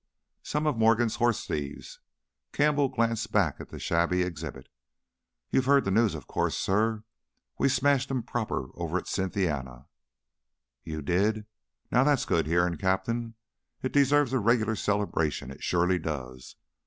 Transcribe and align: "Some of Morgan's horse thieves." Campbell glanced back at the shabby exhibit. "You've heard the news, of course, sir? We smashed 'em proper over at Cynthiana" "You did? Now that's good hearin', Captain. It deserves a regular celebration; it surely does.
"Some 0.41 0.65
of 0.65 0.79
Morgan's 0.79 1.17
horse 1.17 1.45
thieves." 1.45 1.99
Campbell 2.53 2.89
glanced 2.89 3.31
back 3.31 3.57
at 3.59 3.69
the 3.69 3.77
shabby 3.77 4.23
exhibit. 4.23 4.67
"You've 5.51 5.65
heard 5.65 5.85
the 5.85 5.91
news, 5.91 6.15
of 6.15 6.25
course, 6.25 6.57
sir? 6.57 7.03
We 7.59 7.69
smashed 7.69 8.09
'em 8.09 8.23
proper 8.23 8.69
over 8.73 8.97
at 8.97 9.07
Cynthiana" 9.07 9.85
"You 10.83 11.03
did? 11.03 11.45
Now 11.91 12.03
that's 12.03 12.25
good 12.25 12.47
hearin', 12.47 12.77
Captain. 12.77 13.35
It 13.83 13.93
deserves 13.93 14.33
a 14.33 14.39
regular 14.39 14.75
celebration; 14.75 15.51
it 15.51 15.61
surely 15.63 15.99
does. 15.99 16.55